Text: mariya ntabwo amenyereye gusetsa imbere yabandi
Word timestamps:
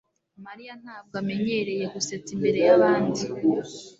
mariya 0.45 0.73
ntabwo 0.81 1.13
amenyereye 1.21 1.85
gusetsa 1.93 2.29
imbere 2.35 2.59
yabandi 2.67 3.21